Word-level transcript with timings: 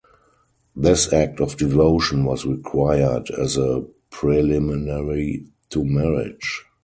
This 0.75 1.13
act 1.13 1.39
of 1.39 1.57
devotion 1.57 2.23
was 2.25 2.43
required 2.43 3.29
as 3.29 3.55
a 3.55 3.85
preliminary 4.09 5.45
to 5.69 5.85
marriage. 5.85 6.65